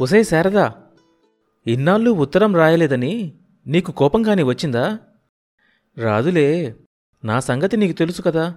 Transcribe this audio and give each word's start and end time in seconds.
ఒసే 0.00 0.22
శారదా 0.22 0.74
ఇన్నాళ్ళు 1.66 2.10
ఉత్తరం 2.10 2.56
రాయలేదని 2.56 3.32
నీకు 3.66 3.92
కోపంగాని 3.92 4.42
వచ్చిందా? 4.42 4.98
రాదులే 5.98 6.74
నా 7.24 7.40
సంగతి 7.40 7.76
నీకు 7.76 7.98
తెలుసు 7.98 8.22
కదా. 8.22 8.56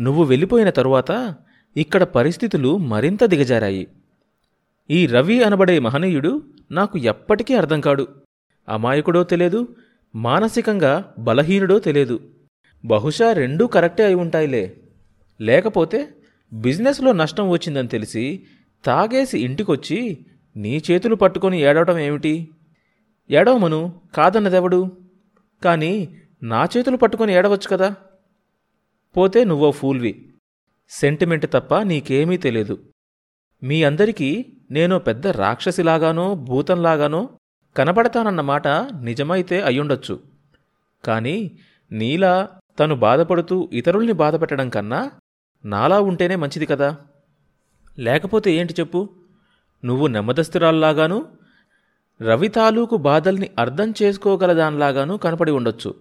నువ్వు 0.00 0.24
వెళ్ళిపోయిన 0.24 0.70
తరువాత 0.70 1.34
ఇక్కడ 1.76 2.02
పరిస్థితులు 2.02 2.76
మరింత 2.76 3.24
దిగజారాయి. 3.24 3.88
ఈ 4.90 5.06
రవి 5.06 5.42
అనబడే 5.42 5.78
మహనీయుడు 5.78 6.42
నాకు 6.70 6.98
ఎప్పటికీ 6.98 7.54
అర్థం 7.54 7.80
కాడు. 7.80 8.08
అమాయకుడో 8.68 9.24
తెలియదు 9.24 9.76
మానసికంగా 10.14 11.14
బలహీనుడో 11.18 11.78
తెలియదు. 11.78 12.20
బహుశా 12.84 13.32
రెండూ 13.32 13.66
కరెక్టే 13.66 14.04
అయి 14.04 14.14
ఉంటాయిలే. 14.14 14.76
లేకపోతే 15.40 16.08
బిజినెస్లో 16.52 17.12
నష్టం 17.12 17.48
వచ్చిందని 17.48 17.88
తెలిసి 17.88 18.46
తాగేసి 18.84 19.38
ఇంటికొచ్చి 19.38 20.26
నీ 20.56 20.82
చేతులు 20.90 21.14
పట్టుకొని 21.14 21.60
ఏడవటం 21.60 21.98
ఏమిటి? 21.98 22.50
ఏడవమను 23.30 24.00
కాదన్నదెవడు? 24.14 24.96
కానీ 25.64 26.18
నా 26.42 26.68
చేతులు 26.76 26.96
పట్టుకొని 26.96 27.32
ఏడవచ్చు 27.32 27.68
కదా? 27.68 27.96
పోతే 29.16 29.44
నువ్వో 29.44 29.70
ఫూల్వి. 29.70 30.34
సెంటిమెంట్ 30.88 31.46
తప్ప 31.52 31.78
నీకేమీ 31.78 32.36
తెలియదు 32.36 32.78
మీ 33.62 33.82
అందరికీ 33.82 34.46
నేను 34.70 34.98
పెద్ద 34.98 35.26
రాక్షసిలాగానో 35.26 36.34
భూతంలాగానో 36.34 37.28
కనబడతానన్నమాట 37.76 38.68
నిజమైతే 39.02 39.62
అయ్యుండొచ్చు. 39.62 40.20
కానీ 41.04 41.58
నీలా 41.92 42.48
తను 42.80 42.94
బాధపడుతూ 42.94 43.70
ఇతరుల్ని 43.72 44.12
బాధపెట్టడం 44.12 44.68
కన్నా 44.68 45.10
నాలా 45.64 46.00
ఉంటేనే 46.00 46.36
మంచిది 46.36 46.66
కదా? 46.66 46.98
లేకపోతే 47.98 48.52
ఏంటి 48.52 48.74
చెప్పు? 48.80 49.08
నువ్వు 49.84 50.06
నెమ్మదస్తురాల్లాగాను 50.06 51.26
రవి 52.22 52.48
తాలూకు 52.48 52.96
బాధల్ని 52.96 53.50
అర్థం 53.58 53.94
చేసుకోగలదానిలాగానూ 54.02 55.16
కనపడి 55.16 55.50
ఉండొచ్చు. 55.50 55.94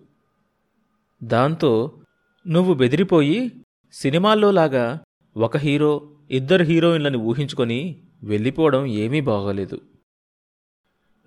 దాంతో 1.23 2.02
నువ్వు 2.48 2.73
బెదిరిపోయి 2.73 3.64
సినిమాల్లోలాగా 3.94 5.00
ఒక 5.38 5.58
హీరో 5.58 6.09
ఇద్దరు 6.31 6.64
హీరోయిన్లని 6.64 7.17
ఊహించుకొని 7.17 8.03
వెళ్ళిపోవడం 8.23 8.86
ఏమీ 8.86 9.22
బాగోలేదు. 9.22 9.81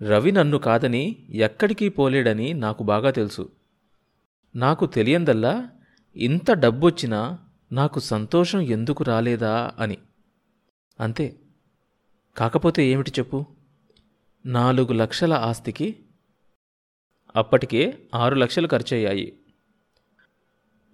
రవి 0.01 0.31
నన్ను 0.31 0.57
కాదని 0.57 1.27
ఎక్కడికి 1.29 1.89
పోలేడని 1.89 2.53
నాకు 2.53 2.83
బాగా 2.83 3.11
తెలుసు. 3.11 3.49
నాకు 4.55 4.85
తెలియందల్లా 4.85 5.69
ఇంత 6.15 6.51
డబ్బొచ్చినా 6.51 7.39
నాకు 7.71 7.99
సంతోషం 7.99 8.59
ఎందుకు 8.59 9.03
రాలేదా 9.03 9.71
అని. 9.79 9.97
అంతే. 10.99 11.35
కాకపోతే 12.37 12.87
ఏమిటి 12.87 13.11
చెప్పు? 13.11 13.45
నాలుగు 14.45 14.93
లక్షల 14.93 15.33
ఆస్తికి 15.33 15.95
అప్పటికే 17.35 17.97
ఆరు 18.15 18.35
లక్షలు 18.35 18.67
ఖర్చయ్యాయి. 18.67 19.39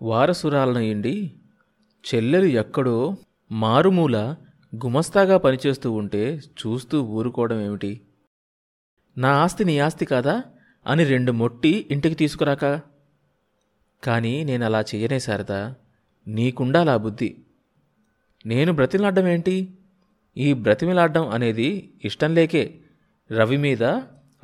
వారసురాలను 0.02 0.80
ఇండి 0.80 1.36
చెల్లెలు 2.16 2.46
ఎక్కడో 2.46 3.18
మారుమూల 3.52 4.36
గుమస్తాగా 4.76 5.38
పనిచేస్తూ 5.38 5.92
ఉంటే 5.92 6.36
చూస్తూ 6.36 7.04
ఊరుకోవడం 7.04 7.62
ఏమిటి? 7.62 8.02
నా 9.18 9.30
ఆస్తి 9.30 9.66
నీ 9.66 9.80
ఆస్తి 9.80 10.06
కాదా? 10.06 10.44
అని 10.88 11.04
రెండు 11.04 11.32
మొట్టి 11.32 11.88
ఇంటికి 11.92 12.16
తీసుకురాక. 12.16 12.82
కానీ 14.04 14.44
నేను 14.44 14.66
అలా 14.66 14.82
చెయ్యనే 14.82 15.20
శారదా 15.20 15.76
నీకుండాలా 16.28 16.98
బుద్ధి. 16.98 17.38
నేను 18.46 18.74
బ్రతిలాడ్డం 18.74 19.28
ఏంటి? 19.28 19.74
ఈ 20.38 20.54
బ్రతిమిలాడ్డం 20.54 21.30
అనేది 21.30 21.94
ఇష్టం 22.06 22.36
లేకే 22.36 22.76
రవి 23.32 23.58
మీద 23.58 23.84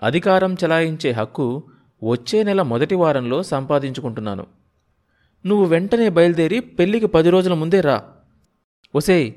అధికారం 0.04 0.56
చలాయించే 0.66 1.12
హక్కు 1.12 1.64
వచ్చే 2.04 2.44
నెల 2.44 2.62
మొదటి 2.62 2.96
వారంలో 2.96 3.44
సంపాదించుకుంటున్నాను. 3.44 4.48
నువ్వు 5.46 5.66
వెంటనే 5.66 6.10
బయలుదేరి 6.10 6.60
పెళ్ళికి 6.60 7.08
పది 7.08 7.30
రోజుల 7.30 7.54
ముందే 7.54 7.82
రా. 7.82 8.04
ఒసేయ్ 8.96 9.34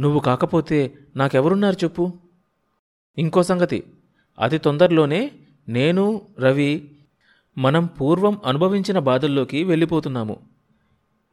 నువ్వు 0.00 0.20
కాకపోతే 0.20 0.94
నాకెవరున్నారు 1.16 1.76
చెప్పు. 1.84 2.12
ఇంకో 3.18 3.42
సంగతి 3.42 3.82
అతి 4.40 4.58
తొందరలోనే 4.58 5.30
నేను 5.68 6.22
రవి 6.38 6.90
మనం 7.58 7.86
పూర్వం 7.86 8.40
అనుభవించిన 8.44 8.98
బాధల్లోకి 8.98 9.64
వెళ్ళిపోతున్నాము. 9.64 10.38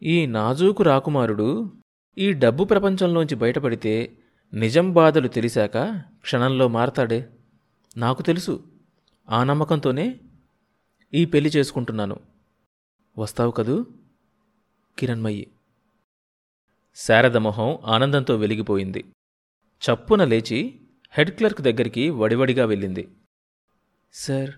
ఈ 0.04 0.26
నాజూకు 0.26 0.84
రాకుమారుడు 0.84 1.72
ఈ 2.18 2.34
డబ్బు 2.34 2.64
ప్రపంచంలోంచి 2.64 3.36
బయటపడితే 3.36 4.12
నిజం 4.54 4.94
బాధలు 4.94 5.28
తెలిసాక 5.28 5.78
క్షణంలో 6.22 6.68
మారతాడే? 6.68 7.30
నాకు 7.98 8.22
తెలుసు. 8.22 8.64
ఆ 9.30 9.44
నమ్మకంతోనే 9.44 10.20
ఈ 11.14 11.26
పెళ్ళి 11.26 11.50
చేసుకుంటున్నాను. 11.50 12.20
వస్తావు 13.18 13.52
కదూ? 13.52 13.86
కిరణ్మయ్యి. 15.00 15.52
శారద 16.96 17.38
మొహం 17.38 17.78
ఆనందంతో 17.86 18.36
వెలిగిపోయింది. 18.36 19.06
చప్పున 19.64 20.24
లేచి 20.24 20.82
హెడ్ 21.12 21.32
క్లర్క్ 21.32 21.62
దగ్గరికి 21.62 22.10
వడివడిగా 22.10 22.66
వెళ్ళింది. 22.66 23.08
సార్ 24.14 24.52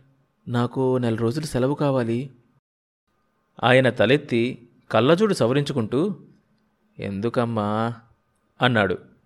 నాకు 0.48 0.98
నెల 0.98 1.16
రోజులు 1.16 1.46
సెలవు 1.46 1.76
కావాలి. 1.76 2.34
ఆయన 3.64 3.90
తలెత్తి 3.90 4.70
కళ్ళజోడు 4.92 5.34
సవరించుకుంటూ 5.34 6.28
ఎందుకమ్మా? 7.00 7.96
అన్నాడు. 8.62 9.17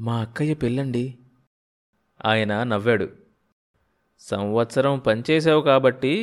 మా 0.00 0.20
అక్కయ్య 0.20 0.54
పెళ్ళండి. 0.54 1.18
ఆయన 2.26 2.62
నవ్వాడు. 2.62 3.08
సంవత్సరం 4.18 4.98
పనిచేసావు 4.98 5.62
కాబట్టి 5.62 6.14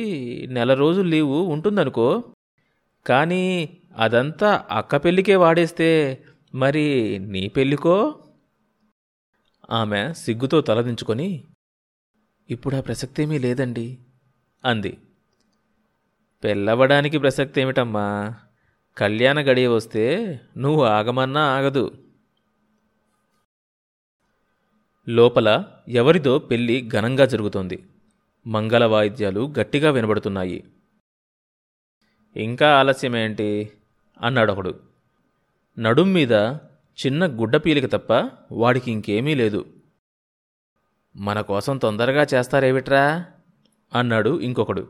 నెల 0.50 0.74
రోజులు 0.74 1.08
లీవు 1.08 1.42
ఉంటుందనుకో. 1.42 2.24
కానీ 3.06 3.76
అదంతా 3.96 4.64
అక్క 4.70 4.96
పెళ్ళికే 4.96 5.36
వాడేస్తే 5.36 6.22
మరి 6.54 7.18
నీ 7.18 7.48
పెళ్ళికో? 7.48 8.24
ఆమె 9.70 10.12
సిగ్గుతో 10.12 10.60
తలదించుకొని 10.60 11.44
ఇప్పుడు 12.50 12.76
ఆ 12.76 12.80
ప్రసక్తేమీ 12.80 13.38
లేదండి 13.38 13.98
అంది. 14.64 14.98
పెళ్ళవడానికి 16.44 17.18
ప్రసక్తి 17.18 17.60
ఏమిటమ్మా 17.60 18.34
కళ్యాణ 18.98 19.40
గడియ 19.40 19.66
వస్తే 19.66 20.40
నువ్వు 20.56 20.84
ఆగమన్నా 20.84 21.40
ఆగదు. 21.40 22.03
లోపల 25.08 25.64
ఎవరిదో 25.88 26.38
పెళ్ళి 26.38 26.88
ఘనంగా 26.88 27.24
జరుగుతోంది. 27.24 27.84
మంగళ 28.46 28.84
వాయిద్యాలు 28.84 29.54
గట్టిగా 29.60 29.90
వినబడుతున్నాయి. 29.90 30.64
ఇంకా 32.36 32.78
ఆలస్యమేంటి 32.78 33.70
అన్నాడొకడు 34.22 34.80
నడుం 35.78 36.12
మీద 36.12 36.32
చిన్న 37.06 37.26
గుడ్డ 37.26 37.56
పీలిక 37.56 37.86
తప్ప 37.86 38.30
వాడికి 38.52 38.92
ఇంకేమీ 38.92 39.34
లేదు. 39.34 39.66
మన 41.16 41.40
కోసం 41.40 41.78
తొందరగా 41.78 42.26
చేస్తారేమిట్రా? 42.34 43.24
అన్నాడు 43.94 44.40
ఇంకొకడు. 44.40 44.88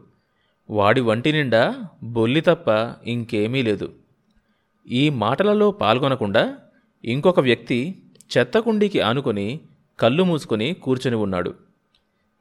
వాడి 0.70 1.00
వంటి 1.00 1.32
నిండా 1.32 1.84
బొల్లి 2.02 2.40
తప్ప 2.40 2.94
ఇంకేమీ 3.08 3.62
లేదు. 3.62 3.94
ఈ 4.88 5.08
మాటలలో 5.08 5.70
పాల్గొనకుండా 5.70 6.58
ఇంకొక 7.04 7.40
వ్యక్తి 7.40 8.02
చెత్తకుండీకి 8.38 9.00
ఆనుకొని 9.00 9.60
కళ్ళు 10.00 10.22
మూసుకొని 10.22 10.74
కూర్చొని 10.74 11.16
ఉన్నాడు. 11.16 11.54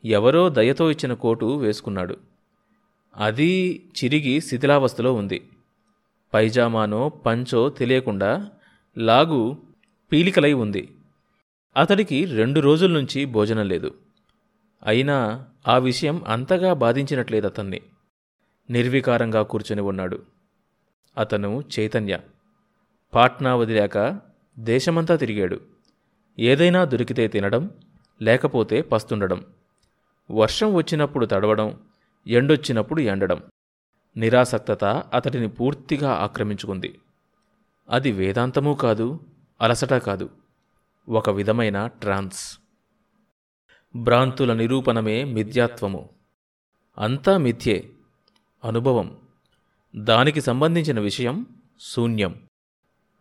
ఎవరో 0.05 0.49
దయతో 0.49 0.91
ఇచ్చిన 0.91 1.13
కోటు 1.13 1.45
వేసుకున్నాడు. 1.45 2.17
అది 3.15 3.85
చిరిగి 4.03 4.41
శిథిలావస్థలో 4.41 5.13
ఉంది. 5.13 5.49
పైజామానో 6.33 7.09
పంచో 7.09 7.69
తెలియకుండా 7.69 8.51
లాగు 8.97 9.57
పీలికలై 10.11 10.53
ఉంది. 10.53 10.95
అతడికి 11.77 12.25
రెండు 12.25 12.59
రోజుల 12.59 12.91
నుంచి 12.91 13.25
భోజనం 13.25 13.67
లేదు. 13.67 13.95
అయినా 14.83 15.45
ఆ 15.67 15.77
విషయం 15.77 16.23
అంతగా 16.27 16.73
బాధించినట్లేదు 16.73 17.47
అతన్ని. 17.47 17.81
నిర్వికారంగా 18.69 19.43
కూర్చొని 19.43 19.81
ఉన్నాడు. 19.81 20.21
అతను 21.17 21.63
చైతన్య. 21.79 22.19
పాట్నా 23.13 23.55
వదిలాక 23.55 24.19
దేశమంతా 24.59 25.15
తిరిగాడు. 25.15 25.72
ఏదైనా 26.39 26.85
దొరికితే 26.85 27.27
తినడం 27.27 27.69
లేకపోతే 28.21 28.81
పస్తుండడం. 28.81 29.45
వర్షం 30.31 30.73
వచ్చినప్పుడు 30.73 31.25
తడవడం 31.25 31.79
ఎండొచ్చినప్పుడు 32.27 33.01
ఎండడం. 33.01 33.41
నిరాసక్తత 34.17 34.85
అతడిని 34.85 35.49
పూర్తిగా 35.49 36.11
ఆక్రమించుకుంది. 36.11 36.99
అది 37.89 38.11
వేదాంతమూ 38.11 38.73
కాదు 38.73 39.19
అలసట 39.61 39.93
కాదు. 39.93 40.29
ఒక 41.09 41.29
విధమైన 41.29 41.87
ట్రాన్స్. 41.87 42.59
భ్రాంతుల 43.95 44.53
నిరూపణమే 44.53 45.23
మిథ్యాత్వము. 45.23 46.09
అంతా 46.97 47.37
మిథ్యే. 47.37 47.89
అనుభవం. 48.63 49.17
దానికి 49.95 50.41
సంబంధించిన 50.41 50.99
విషయం 50.99 51.45
శూన్యం. 51.79 52.35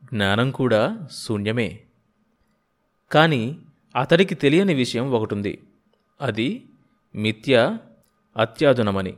జ్ఞానం 0.04 0.50
కూడా 0.50 1.08
శూన్యమే. 1.12 1.80
కానీ 3.12 3.58
అతడికి 3.96 4.34
తెలియని 4.34 4.74
విషయం 4.74 5.12
ఒకటుంది. 5.12 5.60
అది 6.20 6.64
మిథ్య 7.14 7.78
అత్యాధునమని. 8.36 9.14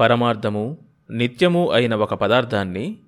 పరమార్థము 0.00 0.78
నిత్యము 1.10 1.70
అయిన 1.70 1.94
ఒక 1.94 2.14
పదార్థాన్ని 2.14 2.98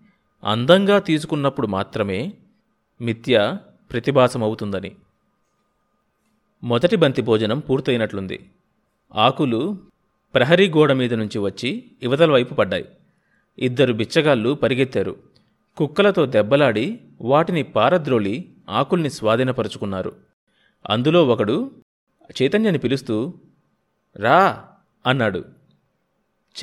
అందంగా 0.45 0.99
తీసుకున్నప్పుడు 0.99 1.67
మాత్రమే 1.67 2.33
మిథ్య 3.01 3.57
ప్రతిభాసమవుతుందని. 3.93 4.93
మొదటి 6.65 6.97
బంతి 6.97 7.23
భోజనం 7.23 7.59
పూర్తయినట్లుంది. 7.59 8.51
ఆకులు 9.15 9.79
ప్రహరీ 10.35 10.71
గోడ 10.71 10.93
మీద 10.93 11.15
నుంచి 11.15 11.39
వచ్చి 11.39 11.85
ఇవతల 12.03 12.33
వైపు 12.33 12.55
పడ్డాయి. 12.55 12.89
ఇద్దరు 13.59 13.93
బిచ్చగాళ్ళు 13.93 14.55
పరిగెత్తారు. 14.55 15.17
కుక్కలతో 15.77 16.27
దెబ్బలాడి 16.27 17.01
వాటిని 17.21 17.63
పారద్రోలి 17.63 18.51
ఆకుల్ని 18.71 19.11
స్వాధీనపరుచుకున్నారు. 19.11 20.17
అందులో 20.91 21.29
ఒకడు 21.29 21.71
చైతన్యని 22.43 22.79
పిలుస్తూ 22.79 23.35
రా 24.17 24.69
అన్నాడు. 25.07 25.45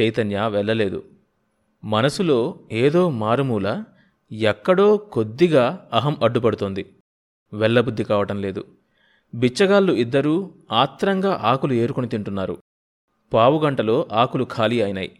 చైతన్య 0.01 0.47
వెళ్ళలేదు. 0.47 1.03
మనసులో 1.83 2.59
ఏదో 2.71 3.09
మారుమూల 3.09 3.83
ఎక్కడో 4.31 4.97
కొద్దిగా 4.97 5.89
అహం 5.93 6.17
అడ్డుపడుతోంది. 6.23 6.95
వెళ్ళబుద్ధి 7.53 8.03
కావటం 8.03 8.41
లేదు. 8.41 8.65
బిచ్చగాళ్ళు 9.35 9.93
ఇద్దరూ 9.93 10.51
ఆత్రంగా 10.71 11.41
ఆకులు 11.43 11.73
ఏరుకుని 11.73 12.07
తింటున్నారు. 12.07 12.57
పావుగంటలో 13.33 14.07
ఆకులు 14.11 14.47
ఖాళీ 14.53 14.81
అయినాయి. 14.81 15.19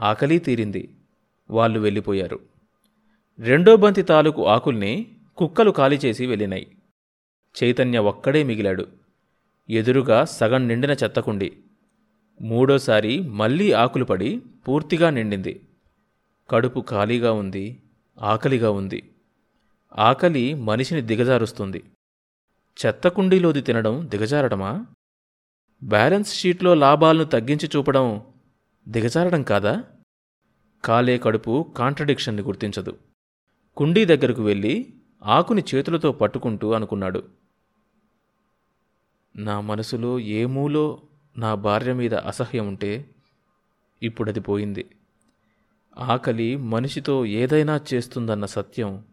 ఆకలి 0.00 0.38
తీరింది. 0.38 0.94
వాళ్ళు 1.50 1.80
వెళ్ళిపోయారు. 1.80 2.40
రెండో 3.38 3.76
బంతి 3.76 4.02
తాలూకు 4.02 4.46
ఆకుల్ని 4.46 5.16
కుక్కలు 5.36 5.70
ఖాళీ 5.70 5.96
చేసి 5.96 6.26
వెళ్ళినాయి. 6.26 6.76
చైతన్య 7.62 7.98
ఒక్కడే 7.98 8.42
మిగిలాడు. 8.42 8.86
ఎదురుగా 9.70 10.24
సగం 10.24 10.68
నిండిన 10.68 10.90
చెత్తకుండి. 10.90 11.58
మూడోసారి 12.40 13.20
మళ్ళీ 13.20 13.72
ఆకులు 13.72 14.04
పడి 14.04 14.42
పూర్తిగా 14.68 15.10
నిండింది. 15.10 15.60
కడుపు 16.50 16.84
ఖాళీగా 16.88 17.32
ఉంది 17.32 17.82
ఆకలిగా 18.22 18.70
ఉంది. 18.70 19.10
ఆకలి 19.98 20.54
మనిషిని 20.54 21.00
దిగజారుస్తుంది. 21.00 21.84
చెత్త 22.86 23.08
కుండీలోది 23.08 23.60
తినడం 23.60 24.08
దిగజారడమా 24.10 24.86
బ్యాలెన్స్ 25.84 26.34
షీట్లో 26.34 26.74
లాభాలను 26.74 27.24
తగ్గించి 27.24 27.70
చూపడం 27.76 28.22
దిగజారడం 28.88 29.42
కాదా? 29.42 29.84
కాలే 30.84 31.18
కడుపు 31.18 31.74
కాంట్రడిక్షన్ని 31.76 32.42
గుర్తించదు. 32.42 32.98
కుండీ 33.76 34.04
దగ్గరకు 34.04 34.42
వెళ్ళి 34.42 34.94
ఆకుని 35.24 35.64
చేతులతో 35.74 36.12
పట్టుకుంటూ 36.12 36.72
అనుకున్నాడు. 36.72 37.22
నా 39.36 39.60
మనసులో 39.60 40.18
ఏమూలో 40.18 41.02
నా 41.38 41.54
భార్య 41.54 41.92
మీద 41.92 42.14
అసహ్యం 42.14 42.68
ఉంటే 42.68 43.10
ఇప్పుడది 44.02 44.40
పోయింది. 44.40 44.96
ఆకలి 45.98 46.56
మనిషితో 46.56 47.26
ఏదైనా 47.26 47.80
చేస్తుందన్న 47.94 48.46
సత్యం 48.46 49.04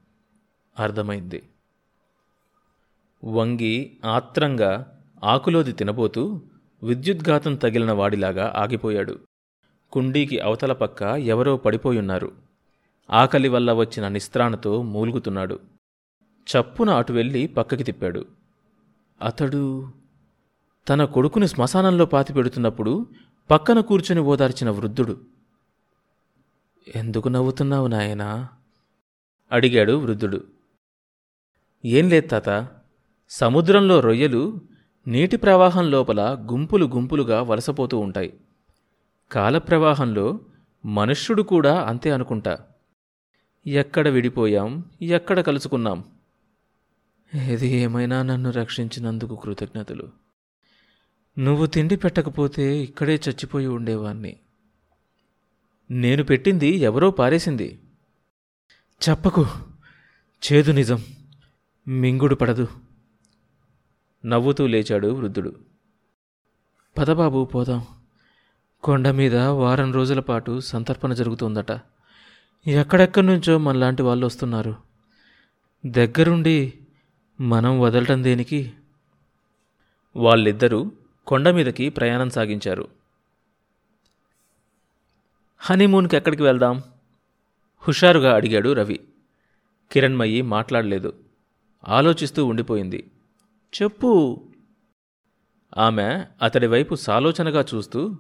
అర్థమైంది. 0.80 1.50
వంగి 3.24 3.98
ఆత్రంగా 4.06 5.02
ఆకులోది 5.24 5.72
తినబోతూ 5.72 6.42
విద్యుద్ఘాతం 6.84 7.56
తగిలిన 7.56 7.92
వాడిలాగా 7.92 8.54
ఆగిపోయాడు. 8.56 9.20
కుండీకి 9.92 10.40
అవతల 10.40 10.74
పక్క 10.74 11.02
ఎవరో 11.02 11.58
పడిపోయున్నారు. 11.58 12.32
ఆకలి 13.10 13.50
వల్ల 13.50 13.74
వచ్చిన 13.74 14.08
నిస్త్రాణతో 14.08 14.82
మూలుగుతున్నాడు. 14.82 15.60
చప్పున 16.50 16.90
అటు 16.90 17.14
వెళ్ళి 17.14 17.48
పక్కకి 17.48 17.84
తిప్పాడు. 17.84 18.26
అతడు 19.22 19.90
తన 20.90 21.06
కొడుకుని 21.06 21.48
శ్మశానంలో 21.48 22.06
పాతిపెడుతున్నప్పుడు 22.06 23.08
పక్కన 23.50 23.80
కూర్చుని 23.80 24.20
ఓదార్చిన 24.20 24.70
వృద్ధుడు. 24.70 25.22
ఎందుకు 26.96 27.30
నవ్వుతున్నావు 27.30 27.88
నాయనా? 27.88 28.48
అడిగాడు 29.52 29.94
వృద్ధుడు. 29.94 30.44
ఏం 31.86 32.10
లేదు 32.10 32.28
తాత. 32.28 32.68
సముద్రంలో 33.30 34.00
రొయ్యలు 34.00 34.62
నీటి 35.08 35.38
ప్రవాహం 35.38 35.92
లోపల 35.92 36.48
గుంపులు 36.52 36.86
గుంపులుగా 36.86 37.42
వలసపోతూ 37.42 37.98
ఉంటాయి. 37.98 38.34
కాలప్రవాహంలో 39.32 40.40
మనుష్యుడు 40.86 41.42
కూడా 41.42 41.82
అంతే 41.82 42.12
అనుకుంటా. 42.12 42.60
ఎక్కడ 43.68 44.08
విడిపోయాం 44.08 44.84
ఎక్కడ 45.02 45.40
కలుసుకున్నాం. 45.42 46.04
ఏది 47.36 47.68
ఏమైనా 47.68 48.24
నన్ను 48.24 48.52
రక్షించినందుకు 48.52 49.36
కృతజ్ఞతలు. 49.36 50.12
నువ్వు 51.40 51.66
తిండి 51.66 51.96
పెట్టకపోతే 51.96 52.78
ఇక్కడే 52.78 53.16
చచ్చిపోయి 53.16 53.68
ఉండేవాణ్ణి. 53.68 54.40
నేను 55.92 56.24
పెట్టింది 56.24 56.68
ఎవరో 56.68 57.12
పారేసింది. 57.12 57.80
చెప్పకు. 59.10 59.46
చేదు 60.54 60.72
నిజం. 60.72 61.04
మింగుడు 61.88 62.36
పడదు. 62.36 62.68
నవ్వుతూ 64.26 64.68
లేచాడు 64.68 65.08
వృద్ధుడు. 65.08 65.56
పదబాబు 66.98 67.46
పోదాం. 67.46 67.86
కొండ 68.84 69.10
మీద 69.10 69.36
వారం 69.36 69.94
రోజుల 69.94 70.20
పాటు 70.20 70.60
సంతర్పణ 70.60 71.14
జరుగుతుందట. 71.14 71.72
ఎక్కడెక్కడి 72.68 73.26
నుంచో 73.26 73.58
మనలాంటి 73.58 74.02
వాళ్ళు 74.02 74.26
వస్తున్నారు. 74.26 74.76
దగ్గరుండి 75.86 76.79
మనం 77.42 77.80
వదలటం 77.80 78.24
దేనికి? 78.24 78.74
వాళ్ళిద్దరూ 80.16 80.92
కొండ 81.28 81.50
మీదకి 81.50 81.90
ప్రయాణం 81.90 82.30
సాగించారు. 82.30 82.90
హనీమూన్కి 85.58 86.16
ఎక్కడికి 86.18 86.44
వెళ్దాం? 86.44 86.82
హుషారుగా 87.80 88.36
అడిగాడు 88.36 88.74
రవి. 88.74 89.08
కిరణ్మయ్యి 89.92 90.42
మాట్లాడలేదు. 90.42 91.14
ఆలోచిస్తూ 91.88 92.46
ఉండిపోయింది. 92.46 93.12
చెప్పు. 93.82 94.44
ఆమె 95.78 96.26
అతడి 96.42 96.68
వైపు 96.68 96.96
సాలోచనగా 96.96 97.66
చూస్తూ 97.76 98.18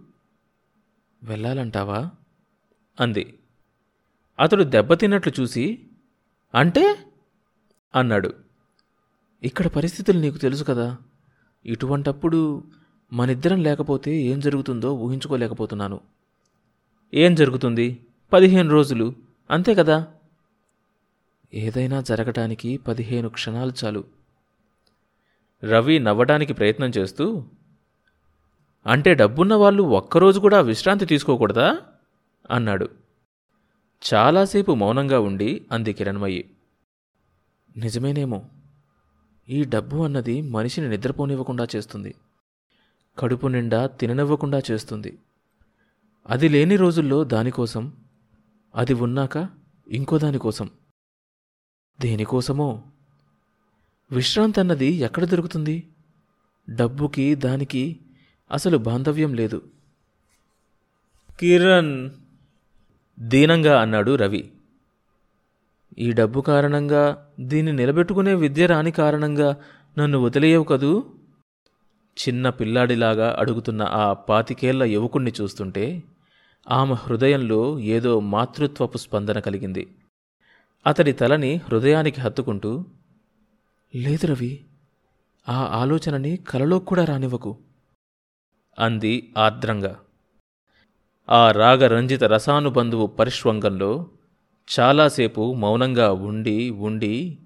వెళ్ళాలంటావా? 1.23 2.11
అంది. 2.99 3.39
అతడు 4.39 4.63
దెబ్బతిన్నట్లు 4.63 5.41
చూసి 5.41 5.87
అంటే? 6.55 7.05
అన్నాడు. 7.95 8.48
ఇక్కడ 9.43 9.67
పరిస్థితులు 9.67 10.19
నీకు 10.19 10.37
తెలుసు 10.37 10.63
కదా. 10.63 10.97
ఇటువంటప్పుడు 11.65 12.63
మనిద్దరం 13.13 13.63
లేకపోతే 13.63 14.21
ఏం 14.21 14.39
జరుగుతుందో 14.39 14.93
ఊహించుకోలేకపోతున్నాను. 14.93 16.01
ఏం 17.13 17.35
జరుగుతుంది? 17.35 18.05
పదిహేను 18.33 18.69
రోజులు. 18.69 19.13
అంతే 19.51 19.75
కదా? 19.75 20.07
ఏదైనా 21.53 22.01
జరగటానికి 22.01 22.77
పదిహేను 22.77 23.29
క్షణాలు 23.29 23.73
చాలు. 23.85 24.03
రవి 25.63 25.99
నవ్వడానికి 25.99 26.53
ప్రయత్నం 26.53 26.91
చేస్తూ 26.97 27.43
అంటే 28.87 29.13
డబ్బున్న 29.13 29.55
వాళ్ళు 29.55 29.83
ఒక్కరోజు 29.83 30.39
కూడా 30.39 30.61
విశ్రాంతి 30.61 31.05
తీసుకోకూడదా? 31.05 31.77
అన్నాడు. 32.51 32.89
చాలాసేపు 34.13 34.71
మౌనంగా 34.71 35.19
ఉండి 35.19 35.65
అంది 35.71 35.93
కిరణ్మయ్యి. 35.93 36.49
నిజమేనేమో 37.77 38.45
ఈ 39.49 39.63
డబ్బు 39.63 39.97
అన్నది 39.97 40.41
మనిషిని 40.41 40.89
నిద్రపోనివ్వకుండా 40.89 41.67
చేస్తుంది. 41.75 42.15
కడుపు 43.19 43.47
నిండా 43.47 43.87
తిననివ్వకుండా 43.87 44.61
చేస్తుంది. 44.71 45.17
అది 46.27 46.49
లేని 46.49 46.75
రోజుల్లో 46.75 47.23
దానికోసం 47.23 47.93
అది 48.75 48.93
ఉన్నాక 48.93 49.49
ఇంకో 49.87 50.17
దానికోసం. 50.17 50.69
దేనికోసమో? 52.01 52.83
విశ్రాంతి 54.11 54.59
అన్నది 54.59 54.85
ఎక్కడ 54.85 55.23
దొరుకుతుంది? 55.23 55.87
డబ్బుకి 56.69 57.35
దానికి 57.35 57.99
అసలు 58.51 58.77
బాంధవ్యం 58.77 59.33
లేదు. 59.33 59.61
కిరణ్ 61.39 62.09
దీనంగా 63.19 63.81
అన్నాడు 63.81 64.15
రవి. 64.15 64.51
ఈ 65.97 66.11
డబ్బు 66.11 66.41
కారణంగా 66.41 67.31
దీన్ని 67.39 67.73
నిలబెట్టుకునే 67.73 68.33
విద్య 68.33 68.65
రాని 68.65 68.91
కారణంగా 68.91 69.57
నన్ను 69.97 70.19
వదిలేయవు 70.19 70.63
కదూ? 70.63 71.05
చిన్న 72.17 72.49
పిల్లాడిలాగా 72.49 73.35
అడుగుతున్న 73.39 73.81
ఆ 73.81 74.13
పాతికేళ్ళ 74.13 74.83
యువకుణ్ణి 74.83 75.33
చూస్తుంటే 75.41 76.03
ఆమె 76.69 76.93
హృదయంలో 76.93 77.79
ఏదో 77.79 78.19
మాతృత్వపు 78.19 78.97
స్పందన 78.97 79.39
కలిగింది. 79.39 79.87
అతడి 80.87 81.11
తలని 81.11 81.55
హృదయానికి 81.55 82.21
హత్తుకుంటూ 82.21 82.85
లేదు 83.95 84.27
రవి 84.27 84.65
ఆ 85.49 85.57
ఆలోచనని 85.81 86.37
కలలో 86.37 86.79
కూడా 86.79 87.05
రానివ్వకు 87.05 87.57
అంది 88.79 89.33
ఆర్ద్రంగా. 89.37 89.99
ఆ 91.29 91.51
రాగరంజిత 91.51 92.23
రసానుబంధువు 92.23 93.07
పరిష్వంగంలో 93.07 94.07
చాలాసేపు 94.69 95.53
మౌనంగా 95.53 96.13
ఉండి 96.13 96.69
ఉండి 96.69 97.37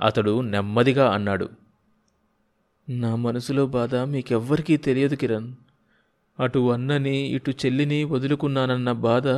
అతడు 0.00 0.40
నెమ్మదిగా 0.40 1.10
అన్నాడు 1.12 1.48
నా 2.88 3.16
మనసులో 3.16 3.66
బాధ 3.66 3.94
మీకెవ్వరికీ 3.94 4.76
తెలియదు 4.76 5.14
కిరణ్. 5.14 5.52
అటు 6.40 6.70
అన్నని 6.72 7.16
ఇటు 7.18 7.50
చెల్లిని 7.50 8.04
వదులుకున్నానన్న 8.04 8.92
బాధ 8.92 9.28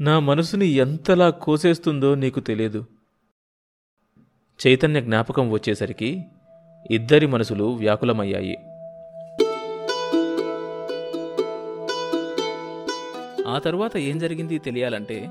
నా 0.00 0.18
మనసుని 0.18 0.66
ఎంతలా 0.66 1.30
కోసేస్తుందో 1.30 2.14
నీకు 2.14 2.40
తెలియదు. 2.40 2.86
చైతన్య 4.66 5.00
జ్ఞాపకం 5.00 5.50
వచ్చేసరికి 5.50 6.24
ఇద్దరి 6.90 7.26
మనసులు 7.26 7.64
వ్యాకులమయ్యాయి. 7.64 8.56
ఆ 13.48 13.58
తర్వాత 13.58 13.96
ఏం 13.96 14.18
జరిగింది 14.18 14.58
తెలియాలంటే 14.58 15.30